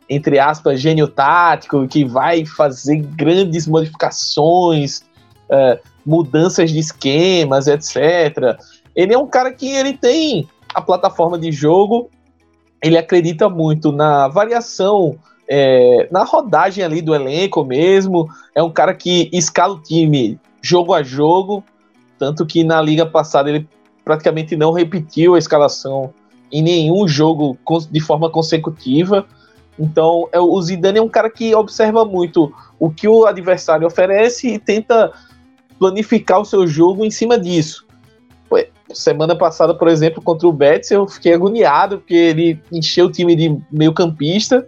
[0.10, 5.02] entre aspas, gênio tático, que vai fazer grandes modificações,
[5.50, 8.60] uh, mudanças de esquemas, etc.
[8.96, 12.10] Ele é um cara que ele tem a plataforma de jogo
[12.82, 18.30] ele acredita muito na variação, é, na rodagem ali do elenco mesmo.
[18.56, 21.64] É um cara que escala o time jogo a jogo,
[22.18, 23.68] tanto que na liga passada ele
[24.04, 26.14] praticamente não repetiu a escalação
[26.52, 27.58] em nenhum jogo
[27.92, 29.26] de forma consecutiva.
[29.78, 34.48] Então, é, o Zidane é um cara que observa muito o que o adversário oferece
[34.48, 35.12] e tenta
[35.78, 37.89] planificar o seu jogo em cima disso
[38.94, 43.36] semana passada, por exemplo, contra o Betis, eu fiquei agoniado, porque ele encheu o time
[43.36, 44.68] de meio campista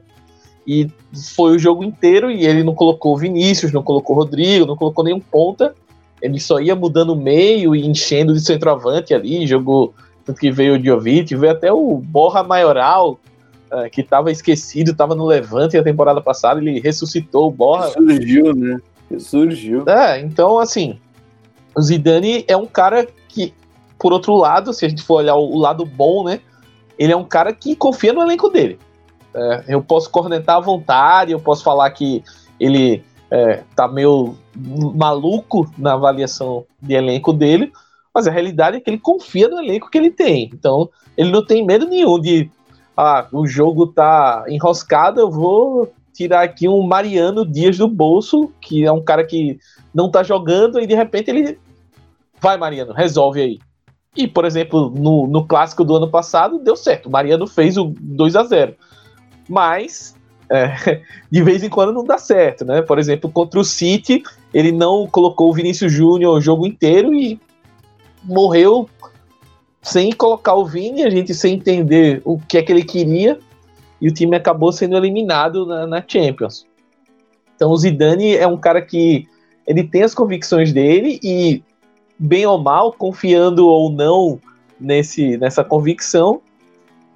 [0.66, 0.90] e
[1.36, 5.20] foi o jogo inteiro e ele não colocou Vinícius, não colocou Rodrigo, não colocou nenhum
[5.20, 5.74] ponta.
[6.22, 10.76] Ele só ia mudando o meio e enchendo de centroavante ali, jogou tanto que veio
[10.76, 13.20] o Jovic, veio até o Borra Maioral,
[13.72, 17.88] uh, que estava esquecido, estava no Levante a temporada passada, ele ressuscitou o Borra.
[17.88, 18.80] Surgiu, né?
[19.18, 19.84] Surgiu.
[19.90, 21.00] É, então assim,
[21.76, 23.54] o Zidane é um cara que
[24.02, 26.42] por outro lado, se a gente for olhar o, lado bom, né?
[26.98, 28.80] Ele é um cara que confia no elenco dele.
[29.34, 32.24] É, eu posso cornetar à vontade, eu posso falar que
[32.60, 34.36] ele é, tá meio
[34.96, 37.72] maluco na avaliação de elenco dele,
[38.14, 40.50] mas a realidade é que ele confia no elenco que ele tem.
[40.52, 42.50] Então, ele não tem medo nenhum de
[42.98, 48.84] ah, o jogo tá enroscado, eu vou tirar aqui um Mariano Dias do bolso, que
[48.84, 49.60] é um cara que
[49.94, 51.60] não tá jogando, e de repente ele
[52.40, 53.60] vai, Mariano, resolve aí.
[54.16, 57.08] E, por exemplo, no, no clássico do ano passado, deu certo.
[57.08, 58.76] O Mariano fez o 2 a 0
[59.48, 60.16] Mas,
[60.50, 62.82] é, de vez em quando não dá certo, né?
[62.82, 64.22] Por exemplo, contra o City,
[64.54, 67.40] ele não colocou o Vinícius Júnior o jogo inteiro e
[68.24, 68.90] morreu
[69.82, 73.40] sem colocar o Vini, a gente sem entender o que é que ele queria,
[74.00, 76.68] e o time acabou sendo eliminado na, na Champions.
[77.56, 79.28] Então o Zidane é um cara que
[79.66, 81.64] ele tem as convicções dele e
[82.22, 84.40] bem ou mal, confiando ou não
[84.80, 86.40] nesse, nessa convicção,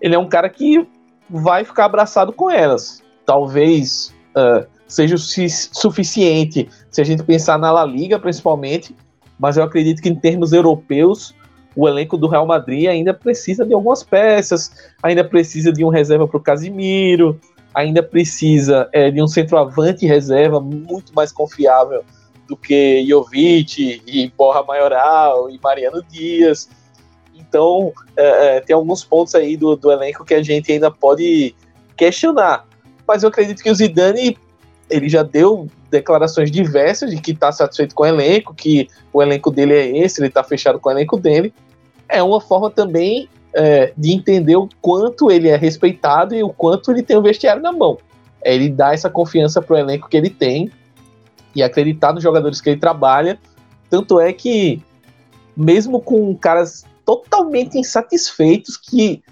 [0.02, 0.88] ele é um cara que
[1.30, 3.04] vai ficar abraçado com elas.
[3.24, 8.96] Talvez uh, seja o suficiente se a gente pensar na La Liga, principalmente,
[9.38, 11.36] mas eu acredito que em termos europeus,
[11.76, 14.72] o elenco do Real Madrid ainda precisa de algumas peças,
[15.04, 17.40] ainda precisa de um reserva para o Casimiro,
[17.76, 22.04] ainda precisa é, de um centroavante reserva muito mais confiável
[22.48, 26.70] do que Jovic e Borra Maioral e Mariano Dias.
[27.36, 31.56] Então, é, é, tem alguns pontos aí do, do elenco que a gente ainda pode
[31.98, 32.66] questionar.
[33.08, 34.38] Mas eu acredito que o Zidane
[34.90, 39.50] ele já deu declarações diversas de que está satisfeito com o elenco, que o elenco
[39.50, 41.54] dele é esse, ele está fechado com o elenco dele.
[42.08, 46.92] É uma forma também é, de entender o quanto ele é respeitado e o quanto
[46.92, 47.98] ele tem o vestiário na mão.
[48.44, 50.70] É ele dá essa confiança para o elenco que ele tem
[51.56, 53.40] e acreditar nos jogadores que ele trabalha.
[53.90, 54.82] Tanto é que,
[55.56, 59.24] mesmo com caras totalmente insatisfeitos, que,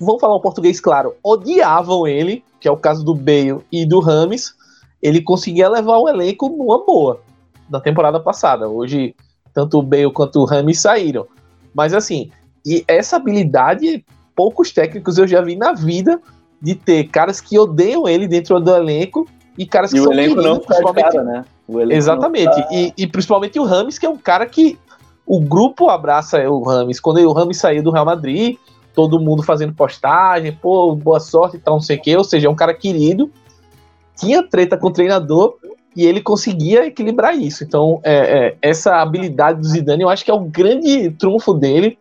[0.00, 4.00] vamos falar o português claro, odiavam ele, que é o caso do Bale e do
[4.00, 4.54] Rames,
[5.02, 7.20] ele conseguia levar o elenco numa boa
[7.68, 8.68] na temporada passada.
[8.68, 9.14] Hoje,
[9.54, 11.26] tanto o Bale quanto o Rames saíram.
[11.74, 12.30] Mas assim,
[12.64, 16.20] e essa habilidade, poucos técnicos eu já vi na vida
[16.60, 20.12] de ter caras que odeiam ele dentro do elenco e caras que e são o
[20.12, 21.10] elenco não principalmente...
[21.10, 21.44] Cara, né?
[21.90, 22.54] Exatamente.
[22.54, 22.68] Tá...
[22.72, 24.78] E, e, principalmente o Rames, que é um cara que
[25.26, 26.98] o grupo abraça o Rames.
[26.98, 28.56] Quando o Rames saiu do Real Madrid,
[28.94, 32.16] todo mundo fazendo postagem, pô, boa sorte e tal, não sei o quê.
[32.16, 33.30] Ou seja, é um cara querido,
[34.16, 35.56] tinha treta com o treinador
[35.94, 37.64] e ele conseguia equilibrar isso.
[37.64, 41.98] Então, é, é, essa habilidade do Zidane, eu acho que é o grande trunfo dele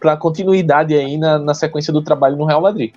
[0.00, 2.92] para continuidade aí na, na sequência do trabalho no Real Madrid.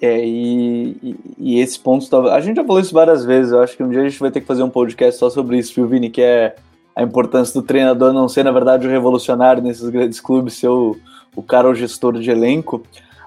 [0.00, 3.76] É, e, e, e esse ponto, a gente já falou isso várias vezes, eu acho
[3.76, 5.86] que um dia a gente vai ter que fazer um podcast só sobre isso, viu,
[5.86, 6.56] Vini, que é
[6.96, 10.96] a importância do treinador não ser, na verdade, o revolucionário nesses grandes clubes, ser o,
[11.36, 12.82] o cara, o gestor de elenco.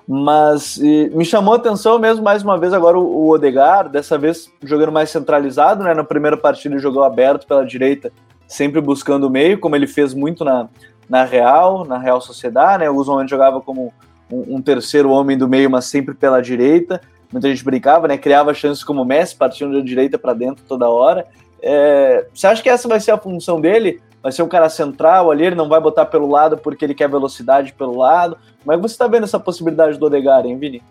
[0.07, 4.17] Mas e, me chamou a atenção mesmo, mais uma vez, agora o, o Odegar, dessa
[4.17, 5.93] vez jogando mais centralizado, né?
[5.93, 8.12] Na primeira partida ele jogou aberto pela direita,
[8.47, 10.67] sempre buscando o meio, como ele fez muito na,
[11.07, 12.89] na Real, na Real Sociedade, né?
[12.89, 13.93] O momento jogava como
[14.34, 17.00] um, um, terceiro homem do meio, mas sempre pela direita.
[17.32, 18.17] Muita gente brincava, né?
[18.17, 21.26] Criava chances como o Messi, partindo da direita para dentro toda hora.
[21.62, 24.02] É, você acha que essa vai ser a função dele?
[24.22, 27.10] Vai ser um cara central ali, ele não vai botar pelo lado porque ele quer
[27.10, 28.38] velocidade pelo lado.
[28.62, 30.82] Como é que você está vendo essa possibilidade do Odegar, hein, Vini?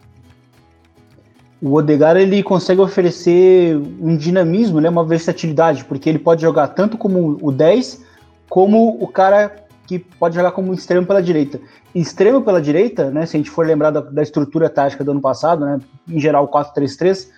[1.63, 6.99] O Odegar ele consegue oferecer um dinamismo, né, uma versatilidade, porque ele pode jogar tanto
[6.99, 8.05] como o 10,
[8.49, 11.61] como o cara que pode jogar como extremo pela direita.
[11.95, 15.21] Extremo pela direita, né, se a gente for lembrar da, da estrutura tática do ano
[15.21, 17.29] passado, né, em geral 4-3-3,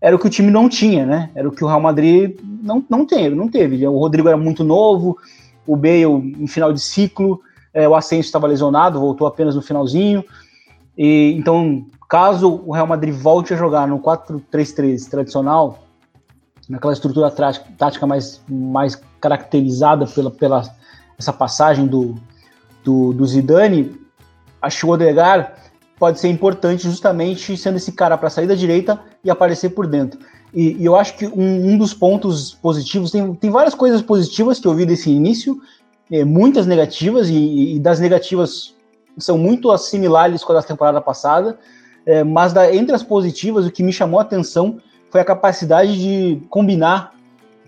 [0.00, 1.30] era o que o time não tinha, né?
[1.32, 3.86] Era o que o Real Madrid não, não teve, não teve.
[3.86, 5.16] O Rodrigo era muito novo,
[5.64, 7.40] o Bale em final de ciclo,
[7.72, 10.24] é, o Asensio estava lesionado, voltou apenas no finalzinho.
[10.98, 15.78] E, então, caso o Real Madrid volte a jogar no 4-3-3 tradicional,
[16.68, 20.62] naquela estrutura tática mais, mais caracterizada pela, pela
[21.22, 22.16] essa passagem do,
[22.84, 23.96] do, do Zidane,
[24.60, 25.54] acho que o Odegar
[25.98, 30.18] pode ser importante justamente sendo esse cara para sair da direita e aparecer por dentro.
[30.52, 34.58] E, e eu acho que um, um, dos pontos positivos, tem, tem várias coisas positivas
[34.58, 35.60] que eu vi desse início,
[36.10, 38.74] é, muitas negativas, e, e, das negativas
[39.16, 41.58] são muito similares com a da temporada passada,
[42.04, 44.78] é, mas da, entre as positivas, o que me chamou a atenção
[45.10, 47.14] foi a capacidade de combinar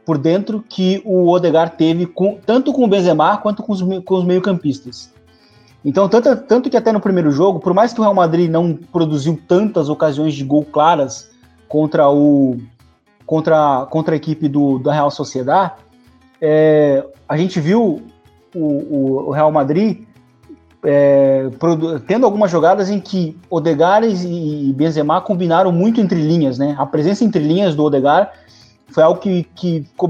[0.05, 4.15] por dentro que o Odegar teve com, tanto com o Benzema quanto com os, com
[4.15, 5.13] os meio-campistas.
[5.85, 8.75] Então, tanto, tanto que até no primeiro jogo, por mais que o Real Madrid não
[8.75, 11.31] produziu tantas ocasiões de gol claras
[11.69, 12.59] contra o
[13.27, 15.73] contra, contra a equipe do, da Real Sociedade,
[16.41, 18.03] é, a gente viu
[18.55, 20.05] o, o, o Real Madrid
[20.85, 21.49] é,
[22.07, 26.75] tendo algumas jogadas em que Odegaard e Benzema combinaram muito entre linhas, né?
[26.79, 28.31] A presença entre linhas do Odegaard
[28.89, 30.09] foi algo que, que ficou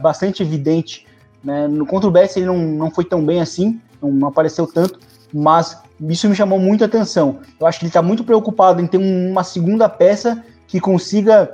[0.00, 1.06] bastante evidente.
[1.42, 1.68] Né?
[1.68, 4.98] No, contra o Betis ele não, não foi tão bem assim, não, não apareceu tanto,
[5.32, 7.38] mas isso me chamou muito a atenção.
[7.58, 11.50] Eu acho que ele está muito preocupado em ter uma segunda peça que consiga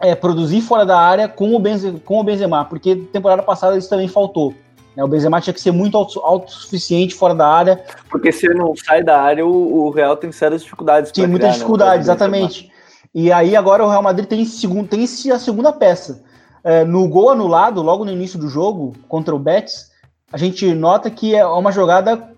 [0.00, 3.88] é, produzir fora da área com o, Benzema, com o Benzema, porque temporada passada isso
[3.88, 4.52] também faltou.
[4.96, 5.04] Né?
[5.04, 7.84] O Benzema tinha que ser muito autossuficiente fora da área.
[8.10, 11.12] Porque se ele não sai da área, o, o Real tem sérias dificuldades.
[11.12, 12.00] Tem muita dificuldade, né?
[12.00, 12.71] exatamente.
[13.14, 16.22] E aí agora o Real Madrid tem, segundo, tem a segunda peça.
[16.64, 19.90] É, no gol anulado, logo no início do jogo, contra o Betis,
[20.32, 22.32] a gente nota que é uma jogada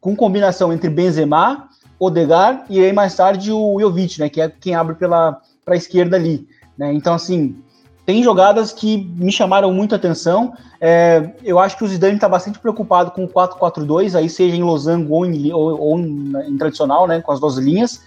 [0.00, 4.74] com combinação entre Benzema, Odegar e aí mais tarde o Jovic, né, que é quem
[4.74, 6.48] abre pela a esquerda ali.
[6.76, 6.92] Né?
[6.92, 7.56] Então, assim,
[8.04, 10.52] tem jogadas que me chamaram muito atenção.
[10.80, 14.62] É, eu acho que o Zidane está bastante preocupado com o 4-4-2, aí seja em
[14.62, 18.02] losango ou em, ou, ou em, em, tradicional, né, com as duas linhas.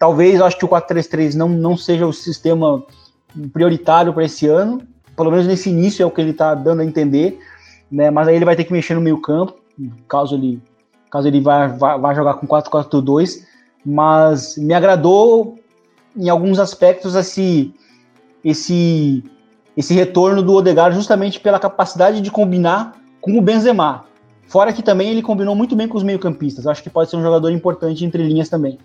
[0.00, 2.82] Talvez eu acho que o 4-3-3 não, não seja o sistema
[3.52, 4.80] prioritário para esse ano,
[5.14, 7.38] pelo menos nesse início é o que ele está dando a entender,
[7.92, 9.56] né, mas aí ele vai ter que mexer no meio campo,
[10.08, 10.58] caso ele
[11.10, 13.44] caso ele vá, vá, vá jogar com 4-4-2,
[13.84, 15.58] mas me agradou
[16.16, 17.74] em alguns aspectos esse,
[18.42, 19.22] esse,
[19.76, 24.04] esse retorno do Odegaard justamente pela capacidade de combinar com o Benzema.
[24.46, 26.66] Fora que também ele combinou muito bem com os meio-campistas.
[26.66, 28.78] Acho que pode ser um jogador importante entre linhas também.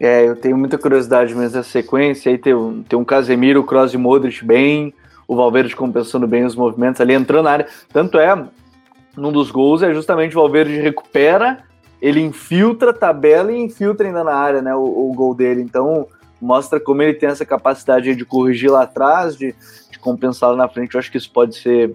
[0.00, 2.32] É, eu tenho muita curiosidade mesmo da sequência.
[2.32, 4.94] Aí tem, um, tem um Casemiro, Kroos e Modric bem,
[5.28, 7.66] o Valverde compensando bem os movimentos ali, entrando na área.
[7.92, 8.34] Tanto é,
[9.14, 11.62] num dos gols é justamente o Valverde recupera,
[12.00, 15.60] ele infiltra, tabela e infiltra ainda na área, né, o, o gol dele.
[15.60, 16.08] Então,
[16.40, 19.54] mostra como ele tem essa capacidade de corrigir lá atrás, de,
[19.90, 20.94] de compensar lá na frente.
[20.94, 21.94] Eu acho que isso pode ser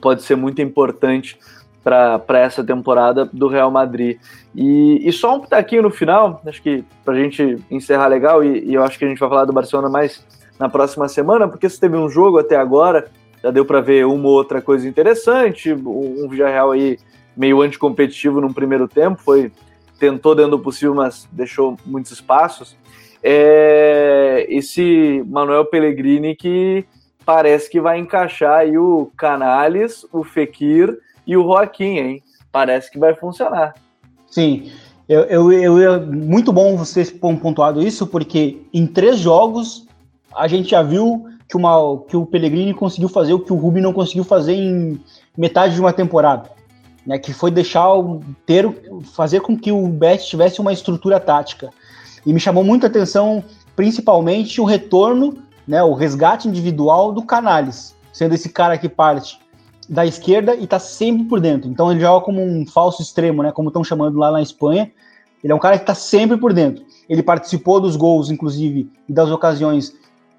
[0.00, 1.36] pode ser muito importante
[1.82, 4.18] para essa temporada do Real Madrid.
[4.54, 8.64] E, e só um pitaquinho no final, acho que para a gente encerrar legal, e,
[8.64, 10.24] e, eu acho que a gente vai falar do Barcelona mais
[10.58, 13.08] na próxima semana, porque se teve um jogo até agora,
[13.42, 16.98] já deu para ver uma ou outra coisa interessante, um, Villarreal aí
[17.34, 19.50] meio anticompetitivo no primeiro tempo, foi
[19.98, 22.76] tentou dentro do possível, mas deixou muitos espaços.
[23.22, 26.86] É, esse Manuel Pellegrini que
[27.24, 32.22] parece que vai encaixar aí o Canales, o Fekir e o Joaquim, hein?
[32.50, 33.74] Parece que vai funcionar.
[34.26, 34.70] Sim,
[35.08, 39.86] eu, eu, eu, muito bom vocês pontuado isso, porque em três jogos
[40.34, 43.80] a gente já viu que, uma, que o Pellegrini conseguiu fazer o que o Rubi
[43.80, 45.00] não conseguiu fazer em
[45.36, 46.50] metade de uma temporada.
[47.06, 48.68] Né, que foi deixar o ter,
[49.14, 51.70] fazer com que o Betis tivesse uma estrutura tática.
[52.26, 53.42] E me chamou muita atenção,
[53.74, 55.38] principalmente, o retorno
[55.70, 59.38] né, o resgate individual do Canales, sendo esse cara que parte
[59.90, 61.68] da esquerda e está sempre por dentro.
[61.68, 64.88] Então ele joga como um falso extremo, né, como estão chamando lá na Espanha.
[65.42, 66.84] Ele é um cara que está sempre por dentro.
[67.08, 69.92] Ele participou dos gols, inclusive, e das ocasiões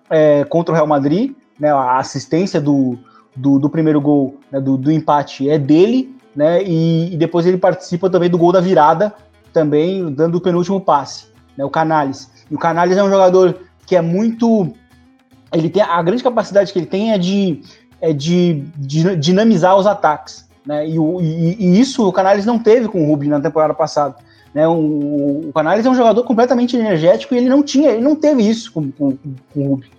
[0.10, 1.34] é, contra o Real Madrid.
[1.60, 2.98] Né, a assistência do,
[3.36, 6.16] do, do primeiro gol, né, do, do, empate, é dele.
[6.34, 9.14] Né, e, e, depois ele participa também do gol da virada,
[9.52, 11.26] também dando o penúltimo passe,
[11.58, 12.32] né, o Canales.
[12.50, 14.74] E o Canales é um jogador que é muito
[15.54, 17.62] ele tem a grande capacidade que ele tem é de,
[18.02, 20.88] é de, de dinamizar os ataques, né?
[20.88, 24.16] E, e, e, isso o Canales não teve com o Rubin na temporada passada.
[24.54, 24.68] Né?
[24.68, 28.48] O, o Canales é um jogador completamente energético e ele não tinha, ele não teve
[28.48, 29.18] isso com, com,
[29.54, 29.90] com o Rubin.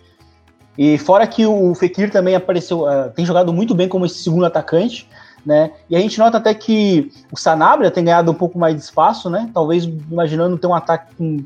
[0.77, 4.47] E fora que o Fekir também apareceu, uh, tem jogado muito bem como esse segundo
[4.47, 5.09] atacante,
[5.45, 5.73] né?
[5.89, 9.29] E a gente nota até que o Sanabria tem ganhado um pouco mais de espaço,
[9.29, 9.51] né?
[9.53, 11.45] Talvez imaginando ter um ataque com,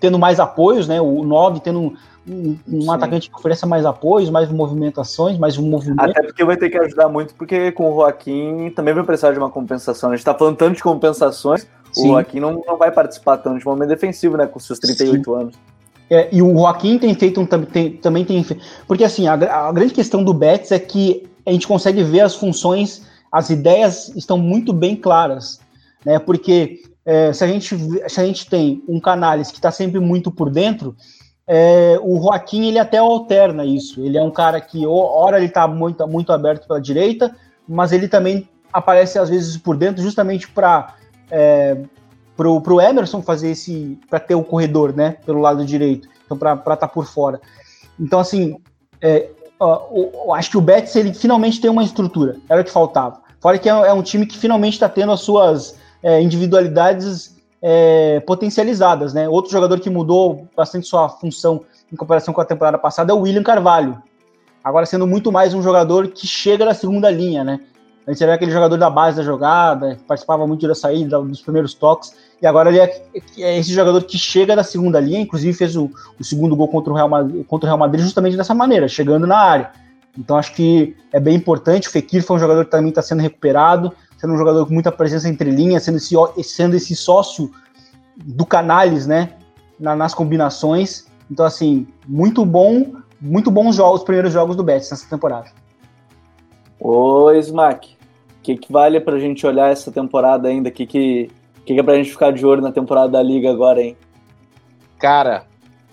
[0.00, 1.00] tendo mais apoios, né?
[1.00, 1.94] O 9 tendo
[2.28, 6.00] um, um atacante que ofereça mais apoios, mais movimentações, mais um movimento.
[6.00, 9.38] Até porque vai ter que ajudar muito, porque com o Joaquim também vai precisar de
[9.38, 10.10] uma compensação.
[10.10, 12.08] A gente está falando tanto de compensações, Sim.
[12.08, 15.36] o Joaquim não, não vai participar tanto de momento defensivo, né, com seus 38 Sim.
[15.40, 15.54] anos.
[16.10, 18.44] É, e o Joaquim tem feito um, tem, também tem.
[18.86, 22.34] Porque assim, a, a grande questão do Betis é que a gente consegue ver as
[22.34, 25.60] funções, as ideias estão muito bem claras.
[26.04, 26.18] Né?
[26.18, 27.74] Porque é, se, a gente,
[28.06, 30.94] se a gente tem um Canales que está sempre muito por dentro,
[31.46, 34.04] é, o Joaquim ele até alterna isso.
[34.04, 37.34] Ele é um cara que, ora, ele está muito, muito aberto pela direita,
[37.66, 40.96] mas ele também aparece às vezes por dentro, justamente para
[41.30, 41.78] é,
[42.36, 43.98] pro, pro Emerson fazer esse.
[44.10, 45.16] para ter o corredor, né?
[45.24, 46.10] Pelo lado direito.
[46.26, 47.40] Então, para estar tá por fora.
[47.98, 48.60] Então, assim,
[49.00, 52.36] é, ó, acho que o Betis ele finalmente tem uma estrutura.
[52.50, 53.22] Era o que faltava.
[53.40, 58.20] Fora que é, é um time que finalmente está tendo as suas é, individualidades é,
[58.20, 59.28] potencializadas, né?
[59.28, 63.20] Outro jogador que mudou bastante sua função em comparação com a temporada passada é o
[63.20, 64.00] William Carvalho.
[64.62, 67.60] Agora sendo muito mais um jogador que chega da segunda linha, né?
[68.06, 72.14] Antes era aquele jogador da base da jogada, participava muito da saída, dos primeiros toques,
[72.40, 73.02] e agora ele é,
[73.38, 76.90] é esse jogador que chega da segunda linha, inclusive fez o, o segundo gol contra
[76.90, 79.70] o, Real Madrid, contra o Real Madrid justamente dessa maneira, chegando na área.
[80.16, 81.86] Então acho que é bem importante.
[81.86, 84.92] O Fekir foi um jogador que também está sendo recuperado sendo um jogador com muita
[84.92, 87.50] presença entre linhas, sendo esse, sendo esse sócio
[88.16, 89.30] do Canales, né,
[89.78, 91.06] na, nas combinações.
[91.30, 95.50] Então, assim, muito bom, muito bons jogos, os primeiros jogos do Betis nessa temporada.
[96.80, 97.96] Ô, Smack,
[98.38, 100.68] o que, que vale pra gente olhar essa temporada ainda?
[100.68, 101.30] O que, que,
[101.64, 103.96] que, que é pra gente ficar de olho na temporada da Liga agora, hein?
[104.98, 105.46] Cara,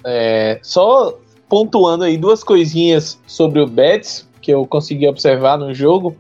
[0.04, 1.18] é, só
[1.48, 6.16] pontuando aí duas coisinhas sobre o Betis, que eu consegui observar no jogo.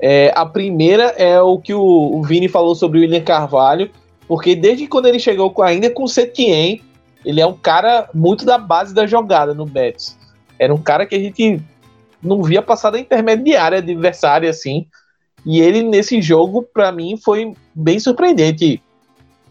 [0.00, 3.90] É, a primeira é o que o, o, Vini falou sobre o William Carvalho,
[4.28, 6.82] porque desde quando ele chegou com, ainda com o Setien,
[7.24, 10.16] ele é um cara muito da base da jogada no Betis.
[10.58, 11.62] Era um cara que a gente
[12.22, 14.86] não via passar da intermediária adversária assim.
[15.44, 18.82] E ele nesse jogo, para mim, foi bem surpreendente.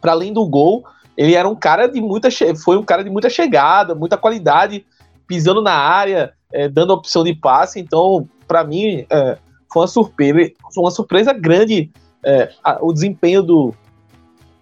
[0.01, 0.83] Para além do gol,
[1.17, 2.29] ele era um cara de muita
[2.63, 4.85] foi um cara de muita chegada, muita qualidade,
[5.25, 7.79] pisando na área, é, dando opção de passe.
[7.79, 9.37] Então, para mim, é,
[9.76, 11.91] foi uma surpresa, uma surpresa grande
[12.23, 13.76] é, a, o desempenho do.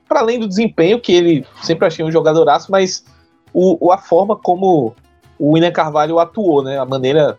[0.09, 3.05] Para além do desempenho, que ele sempre achei um jogadoraço, mas
[3.53, 4.95] o, a forma como
[5.37, 6.79] o William Carvalho atuou, né?
[6.79, 7.37] A maneira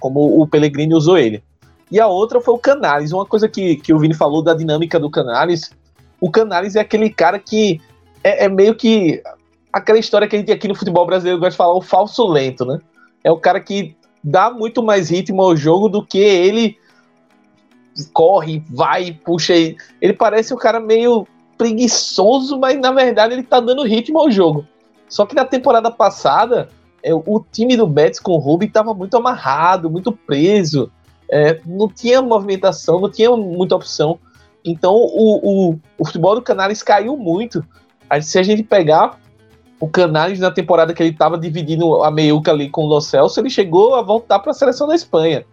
[0.00, 1.42] como o Pellegrini usou ele.
[1.88, 3.12] E a outra foi o Canales.
[3.12, 5.70] Uma coisa que, que o Vini falou da dinâmica do Canales.
[6.20, 7.80] O Canales é aquele cara que
[8.24, 9.22] é, é meio que
[9.72, 12.64] aquela história que a gente aqui no futebol brasileiro gosta de falar, o falso lento,
[12.64, 12.80] né?
[13.22, 16.76] É o cara que dá muito mais ritmo ao jogo do que ele
[18.12, 19.54] corre, vai, puxa.
[19.54, 21.26] Ele parece um cara meio
[21.56, 24.66] preguiçoso, mas na verdade ele tá dando ritmo ao jogo.
[25.08, 26.68] Só que na temporada passada,
[27.02, 30.90] é, o time do Betis com o Ruby tava muito amarrado, muito preso.
[31.30, 34.18] É, não tinha movimentação, não tinha muita opção.
[34.64, 37.64] Então o, o, o futebol do Canales caiu muito.
[38.08, 39.18] Aí, se a gente pegar
[39.78, 43.40] o Canales na temporada que ele estava dividindo a meiuca ali com o Lo Celso,
[43.40, 45.44] ele chegou a voltar para a seleção da Espanha.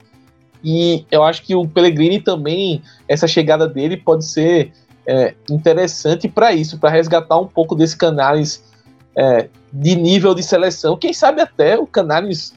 [0.64, 4.72] E eu acho que o Pellegrini também, essa chegada dele pode ser
[5.06, 8.64] é, interessante para isso, para resgatar um pouco desse Canales
[9.16, 10.98] é, de nível de seleção.
[10.98, 12.54] Quem sabe até o Canales,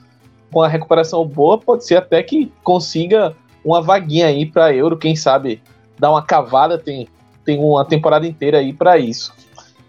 [0.53, 3.35] com a recuperação boa, pode ser até que consiga
[3.65, 5.63] uma vaguinha aí para Euro, quem sabe
[5.99, 7.09] dar uma cavada, tem,
[7.45, 9.33] tem uma temporada inteira aí para isso.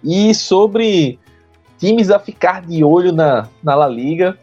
[0.04, 1.20] E sobre
[1.78, 4.38] times a ficar de olho na, na La Liga,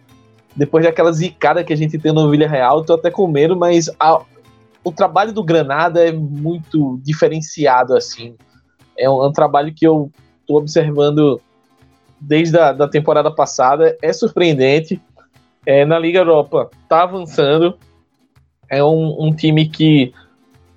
[0.55, 4.23] depois daquela zicada que a gente tem no Villarreal, tô até com medo, mas a,
[4.85, 8.35] o trabalho do Granada é muito diferenciado, assim.
[8.97, 10.11] É um, é um trabalho que eu
[10.47, 11.41] tô observando
[12.21, 15.01] desde a da temporada passada, é surpreendente.
[15.65, 17.79] É, na Liga Europa tá avançando,
[18.69, 20.13] é um, um time que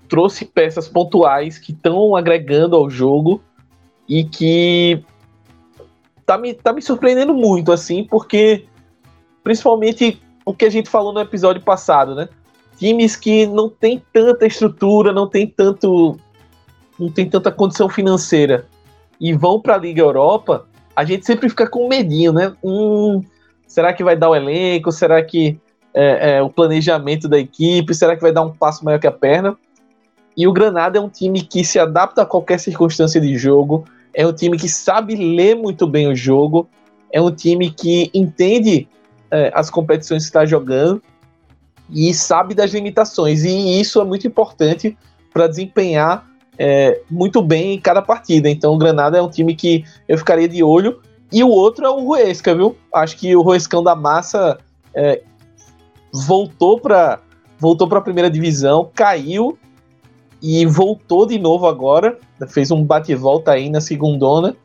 [0.08, 3.42] trouxe peças pontuais que estão agregando ao jogo
[4.08, 5.04] e que
[6.26, 8.66] tá me, tá me surpreendendo muito, assim, porque
[9.46, 12.28] principalmente o que a gente falou no episódio passado, né?
[12.78, 16.18] Times que não tem tanta estrutura, não tem tanto
[17.00, 18.66] não tem tanta condição financeira
[19.22, 20.66] e vão para a Liga Europa,
[20.96, 22.54] a gente sempre fica com medinho, né?
[22.64, 23.22] Hum,
[23.68, 24.92] será que vai dar o elenco?
[24.92, 25.60] Será que
[25.94, 27.94] é, é, o planejamento da equipe?
[27.94, 29.56] Será que vai dar um passo maior que a perna?
[30.36, 34.26] E o Granada é um time que se adapta a qualquer circunstância de jogo, é
[34.26, 36.68] um time que sabe ler muito bem o jogo,
[37.12, 38.88] é um time que entende
[39.32, 41.02] é, as competições que está jogando
[41.90, 43.44] e sabe das limitações.
[43.44, 44.98] E isso é muito importante
[45.34, 48.50] para desempenhar é, muito bem em cada partida.
[48.50, 51.02] Então o Granada é um time que eu ficaria de olho.
[51.32, 52.78] E o outro é o Ruesca, viu?
[52.94, 54.58] Acho que o Ruescão da Massa
[54.94, 55.22] é,
[56.12, 57.20] voltou para
[57.58, 59.58] voltou a primeira divisão, caiu
[60.42, 62.18] e voltou de novo agora,
[62.50, 64.56] fez um bate-volta aí na segundona,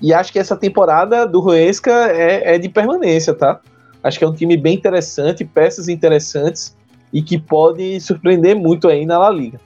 [0.00, 3.60] e acho que essa temporada do Ruesca é, é, de permanência, tá?
[4.04, 6.76] Acho que é um time bem interessante, peças interessantes,
[7.10, 9.58] e que pode surpreender muito aí na La Liga.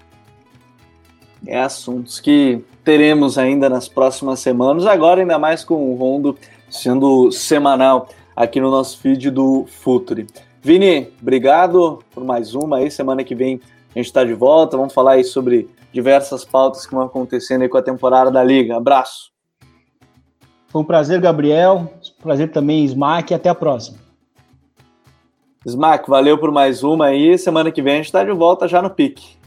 [1.45, 6.39] É assuntos que teremos ainda nas próximas semanas, agora ainda mais com o Rondo
[6.71, 10.27] sendo semanal aqui no nosso feed do Futuri.
[10.63, 13.61] Vini, obrigado por mais uma aí, semana que vem
[13.95, 17.69] a gente está de volta, vamos falar aí sobre diversas pautas que vão acontecendo aí
[17.69, 18.77] com a temporada da Liga.
[18.77, 19.33] Abraço.
[20.69, 21.91] Foi um prazer, Gabriel.
[22.23, 23.33] Prazer também, Smack.
[23.33, 24.08] Até a próxima.
[25.69, 27.37] Smack, valeu por mais uma aí.
[27.39, 29.39] Semana que vem a gente está de volta já no pique.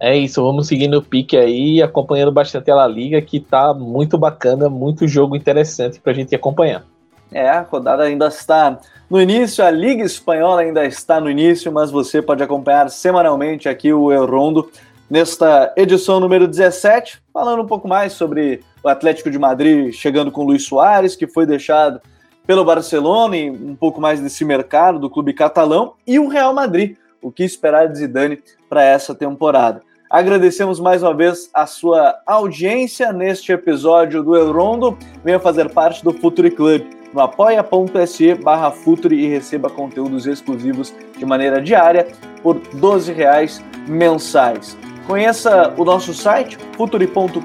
[0.00, 4.16] É isso, vamos seguindo o pique aí, acompanhando bastante a La Liga, que tá muito
[4.16, 6.84] bacana, muito jogo interessante para a gente acompanhar.
[7.32, 8.78] É, a rodada ainda está
[9.10, 13.92] no início, a Liga Espanhola ainda está no início, mas você pode acompanhar semanalmente aqui
[13.92, 14.70] o El Rondo
[15.10, 20.42] nesta edição número 17, falando um pouco mais sobre o Atlético de Madrid chegando com
[20.42, 22.00] o Luiz Soares, que foi deixado
[22.48, 26.96] pelo Barcelona e um pouco mais desse mercado do clube catalão, e o Real Madrid,
[27.20, 29.82] o que esperar de Zidane para essa temporada.
[30.10, 34.96] Agradecemos mais uma vez a sua audiência neste episódio do El Rondo.
[35.22, 41.26] Venha fazer parte do Futuri Club no apoia.se barra Futuri e receba conteúdos exclusivos de
[41.26, 42.08] maneira diária
[42.42, 44.74] por 12 reais mensais.
[45.08, 47.40] Conheça o nosso site, futuri.com.br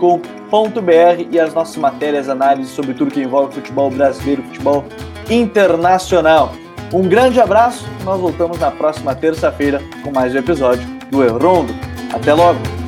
[1.32, 4.84] e as nossas matérias, análises sobre tudo que envolve futebol brasileiro, futebol
[5.30, 6.52] internacional.
[6.94, 11.74] Um grande abraço, nós voltamos na próxima terça-feira com mais um episódio do El Rondo.
[12.14, 12.83] Até logo!